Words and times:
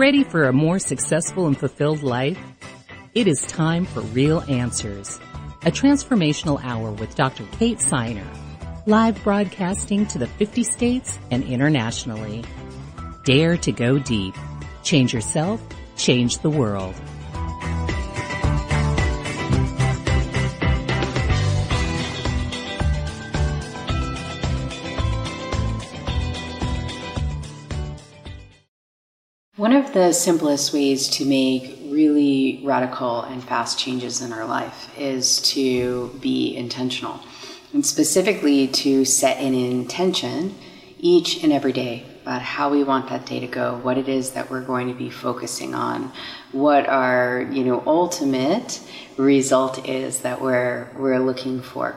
Ready 0.00 0.24
for 0.24 0.44
a 0.44 0.52
more 0.54 0.78
successful 0.78 1.46
and 1.46 1.54
fulfilled 1.54 2.02
life? 2.02 2.38
It 3.14 3.28
is 3.28 3.42
time 3.42 3.84
for 3.84 4.00
Real 4.00 4.40
Answers, 4.48 5.20
a 5.66 5.70
transformational 5.70 6.58
hour 6.64 6.90
with 6.90 7.14
Dr. 7.14 7.44
Kate 7.58 7.80
Siner, 7.80 8.26
live 8.86 9.22
broadcasting 9.22 10.06
to 10.06 10.16
the 10.16 10.26
50 10.26 10.64
states 10.64 11.18
and 11.30 11.44
internationally. 11.44 12.42
Dare 13.24 13.58
to 13.58 13.72
go 13.72 13.98
deep. 13.98 14.34
Change 14.84 15.12
yourself, 15.12 15.60
change 15.96 16.38
the 16.38 16.48
world. 16.48 16.94
One 29.60 29.74
of 29.74 29.92
the 29.92 30.14
simplest 30.14 30.72
ways 30.72 31.06
to 31.18 31.26
make 31.26 31.80
really 31.84 32.62
radical 32.64 33.20
and 33.20 33.44
fast 33.44 33.78
changes 33.78 34.22
in 34.22 34.32
our 34.32 34.46
life 34.46 34.90
is 34.98 35.38
to 35.52 36.18
be 36.18 36.56
intentional, 36.56 37.20
and 37.74 37.84
specifically 37.84 38.68
to 38.68 39.04
set 39.04 39.36
an 39.36 39.52
intention 39.52 40.54
each 40.98 41.44
and 41.44 41.52
every 41.52 41.74
day 41.74 42.06
about 42.22 42.40
how 42.40 42.70
we 42.70 42.84
want 42.84 43.10
that 43.10 43.26
day 43.26 43.38
to 43.40 43.46
go, 43.46 43.78
what 43.82 43.98
it 43.98 44.08
is 44.08 44.30
that 44.30 44.50
we're 44.50 44.62
going 44.62 44.88
to 44.88 44.94
be 44.94 45.10
focusing 45.10 45.74
on, 45.74 46.10
what 46.52 46.88
our 46.88 47.46
you 47.52 47.62
know 47.62 47.82
ultimate 47.86 48.80
result 49.18 49.86
is 49.86 50.20
that 50.20 50.40
we're 50.40 50.88
we're 50.96 51.18
looking 51.18 51.60
for. 51.60 51.94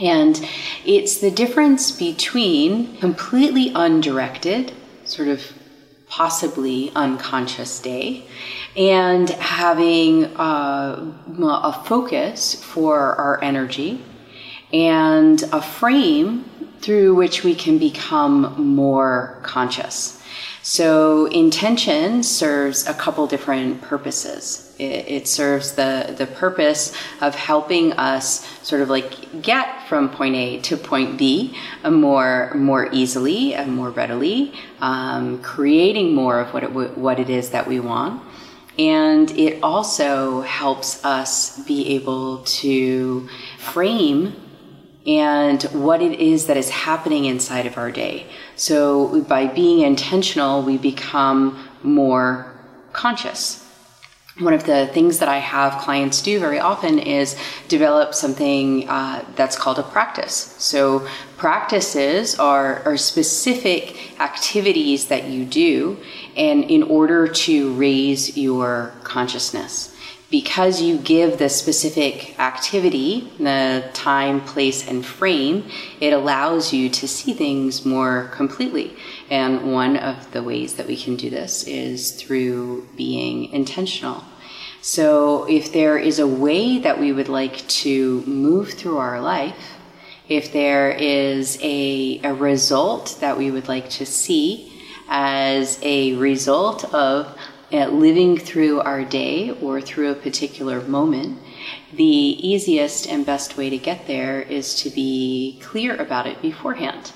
And 0.00 0.40
it's 0.84 1.18
the 1.18 1.32
difference 1.32 1.90
between 1.90 2.98
completely 2.98 3.72
undirected, 3.74 4.70
sort 5.04 5.26
of 5.26 5.42
possibly 6.12 6.92
unconscious 6.94 7.80
day, 7.80 8.22
and 8.76 9.30
having 9.30 10.26
uh, 10.36 11.10
a 11.40 11.82
focus 11.86 12.62
for 12.62 13.14
our 13.14 13.42
energy 13.42 13.98
and 14.74 15.42
a 15.52 15.62
frame 15.62 16.44
through 16.82 17.14
which 17.14 17.44
we 17.44 17.54
can 17.54 17.78
become 17.78 18.54
more 18.74 19.40
conscious. 19.42 20.22
So 20.62 21.26
intention 21.26 22.22
serves 22.22 22.86
a 22.86 22.94
couple 22.94 23.26
different 23.26 23.82
purposes. 23.82 24.74
It, 24.78 25.08
it, 25.08 25.28
serves 25.28 25.72
the, 25.72 26.14
the 26.16 26.26
purpose 26.26 26.94
of 27.20 27.34
helping 27.34 27.92
us 27.94 28.46
sort 28.62 28.80
of 28.80 28.88
like 28.88 29.42
get 29.42 29.88
from 29.88 30.08
point 30.08 30.36
A 30.36 30.60
to 30.60 30.76
point 30.76 31.18
B 31.18 31.56
more, 31.84 32.52
more 32.54 32.88
easily 32.92 33.54
and 33.54 33.74
more 33.74 33.90
readily, 33.90 34.54
um, 34.80 35.42
creating 35.42 36.14
more 36.14 36.38
of 36.38 36.54
what 36.54 36.62
it, 36.62 36.70
what 36.72 37.18
it 37.18 37.28
is 37.28 37.50
that 37.50 37.66
we 37.66 37.80
want. 37.80 38.22
And 38.78 39.30
it 39.32 39.62
also 39.64 40.42
helps 40.42 41.04
us 41.04 41.58
be 41.64 41.96
able 41.96 42.38
to 42.38 43.28
frame 43.58 44.34
and 45.06 45.62
what 45.64 46.00
it 46.00 46.20
is 46.20 46.46
that 46.46 46.56
is 46.56 46.70
happening 46.70 47.24
inside 47.24 47.66
of 47.66 47.76
our 47.76 47.90
day. 47.90 48.26
So 48.56 49.22
by 49.22 49.46
being 49.46 49.80
intentional, 49.80 50.62
we 50.62 50.78
become 50.78 51.68
more 51.82 52.52
conscious. 52.92 53.58
One 54.38 54.54
of 54.54 54.64
the 54.64 54.86
things 54.86 55.18
that 55.18 55.28
I 55.28 55.38
have 55.38 55.82
clients 55.82 56.22
do 56.22 56.40
very 56.40 56.58
often 56.58 56.98
is 56.98 57.36
develop 57.68 58.14
something 58.14 58.88
uh, 58.88 59.24
that's 59.36 59.58
called 59.58 59.78
a 59.78 59.82
practice. 59.82 60.32
So, 60.58 61.06
practices 61.36 62.38
are, 62.38 62.82
are 62.84 62.96
specific 62.96 64.18
activities 64.20 65.08
that 65.08 65.24
you 65.24 65.44
do, 65.44 65.98
and 66.34 66.64
in 66.64 66.82
order 66.84 67.28
to 67.28 67.74
raise 67.74 68.38
your 68.38 68.94
consciousness 69.04 69.94
because 70.32 70.80
you 70.80 70.96
give 70.96 71.38
the 71.38 71.50
specific 71.50 72.40
activity, 72.40 73.30
the 73.38 73.84
time, 73.92 74.40
place, 74.40 74.88
and 74.88 75.04
frame, 75.04 75.70
it 76.00 76.14
allows 76.14 76.72
you 76.72 76.88
to 76.88 77.06
see 77.06 77.34
things 77.34 77.84
more 77.84 78.28
completely. 78.32 78.96
And 79.30 79.70
one 79.70 79.98
of 79.98 80.32
the 80.32 80.42
ways 80.42 80.76
that 80.76 80.86
we 80.86 80.96
can 80.96 81.16
do 81.16 81.28
this 81.28 81.64
is 81.64 82.12
through 82.12 82.88
being 82.96 83.52
intentional. 83.52 84.24
So 84.80 85.44
if 85.50 85.70
there 85.70 85.98
is 85.98 86.18
a 86.18 86.26
way 86.26 86.78
that 86.78 86.98
we 86.98 87.12
would 87.12 87.28
like 87.28 87.68
to 87.84 88.22
move 88.22 88.70
through 88.70 88.96
our 88.96 89.20
life, 89.20 89.76
if 90.30 90.50
there 90.50 90.92
is 90.92 91.58
a, 91.60 92.22
a 92.24 92.32
result 92.32 93.18
that 93.20 93.36
we 93.36 93.50
would 93.50 93.68
like 93.68 93.90
to 93.90 94.06
see 94.06 94.72
as 95.10 95.78
a 95.82 96.14
result 96.14 96.84
of 96.94 97.36
living 97.72 98.36
through 98.36 98.80
our 98.80 99.04
day 99.04 99.50
or 99.62 99.80
through 99.80 100.10
a 100.10 100.14
particular 100.14 100.80
moment, 100.82 101.38
the 101.92 102.04
easiest 102.04 103.06
and 103.06 103.24
best 103.24 103.56
way 103.56 103.70
to 103.70 103.78
get 103.78 104.06
there 104.06 104.42
is 104.42 104.74
to 104.82 104.90
be 104.90 105.58
clear 105.62 105.96
about 105.96 106.26
it 106.26 106.40
beforehand. 106.42 107.12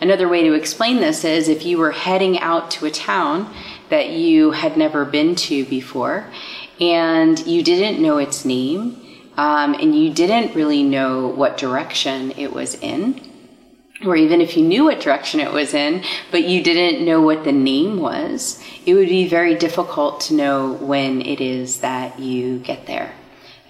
Another 0.00 0.28
way 0.28 0.44
to 0.44 0.52
explain 0.52 1.00
this 1.00 1.24
is 1.24 1.48
if 1.48 1.64
you 1.66 1.78
were 1.78 1.90
heading 1.90 2.38
out 2.38 2.70
to 2.72 2.86
a 2.86 2.90
town 2.90 3.52
that 3.90 4.10
you 4.10 4.52
had 4.52 4.76
never 4.76 5.04
been 5.04 5.34
to 5.34 5.64
before 5.64 6.30
and 6.80 7.44
you 7.46 7.62
didn't 7.62 8.00
know 8.00 8.18
its 8.18 8.44
name 8.44 8.96
um, 9.36 9.74
and 9.74 9.94
you 9.94 10.12
didn't 10.12 10.54
really 10.54 10.82
know 10.82 11.28
what 11.28 11.58
direction 11.58 12.32
it 12.32 12.52
was 12.52 12.74
in, 12.76 13.27
or 14.04 14.16
even 14.16 14.40
if 14.40 14.56
you 14.56 14.64
knew 14.64 14.84
what 14.84 15.00
direction 15.00 15.40
it 15.40 15.52
was 15.52 15.74
in, 15.74 16.04
but 16.30 16.44
you 16.44 16.62
didn't 16.62 17.04
know 17.04 17.20
what 17.20 17.44
the 17.44 17.52
name 17.52 17.98
was, 17.98 18.62
it 18.86 18.94
would 18.94 19.08
be 19.08 19.26
very 19.26 19.54
difficult 19.54 20.20
to 20.20 20.34
know 20.34 20.72
when 20.74 21.20
it 21.22 21.40
is 21.40 21.80
that 21.80 22.18
you 22.18 22.58
get 22.58 22.86
there. 22.86 23.12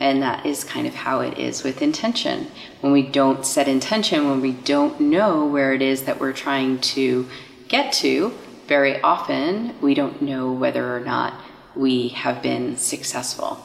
And 0.00 0.22
that 0.22 0.46
is 0.46 0.62
kind 0.62 0.86
of 0.86 0.94
how 0.94 1.20
it 1.20 1.38
is 1.38 1.64
with 1.64 1.82
intention. 1.82 2.48
When 2.82 2.92
we 2.92 3.02
don't 3.02 3.44
set 3.44 3.66
intention, 3.66 4.28
when 4.28 4.40
we 4.40 4.52
don't 4.52 5.00
know 5.00 5.46
where 5.46 5.72
it 5.72 5.82
is 5.82 6.04
that 6.04 6.20
we're 6.20 6.32
trying 6.32 6.80
to 6.80 7.28
get 7.66 7.92
to, 7.94 8.32
very 8.68 9.00
often 9.00 9.74
we 9.80 9.94
don't 9.94 10.22
know 10.22 10.52
whether 10.52 10.94
or 10.94 11.00
not 11.00 11.34
we 11.74 12.08
have 12.08 12.42
been 12.42 12.76
successful. 12.76 13.64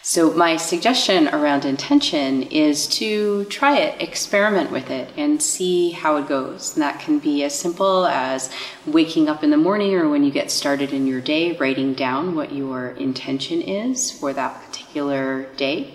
So, 0.00 0.32
my 0.32 0.56
suggestion 0.56 1.28
around 1.28 1.64
intention 1.64 2.44
is 2.44 2.86
to 2.98 3.44
try 3.46 3.78
it, 3.78 4.00
experiment 4.00 4.70
with 4.70 4.90
it, 4.90 5.10
and 5.16 5.42
see 5.42 5.90
how 5.90 6.16
it 6.16 6.28
goes. 6.28 6.74
And 6.74 6.82
that 6.82 7.00
can 7.00 7.18
be 7.18 7.42
as 7.42 7.58
simple 7.58 8.06
as 8.06 8.48
waking 8.86 9.28
up 9.28 9.42
in 9.42 9.50
the 9.50 9.56
morning 9.56 9.94
or 9.94 10.08
when 10.08 10.22
you 10.22 10.30
get 10.30 10.52
started 10.52 10.92
in 10.92 11.06
your 11.06 11.20
day, 11.20 11.56
writing 11.56 11.94
down 11.94 12.36
what 12.36 12.52
your 12.52 12.90
intention 12.90 13.60
is 13.60 14.10
for 14.12 14.32
that 14.32 14.64
particular 14.64 15.52
day. 15.56 15.94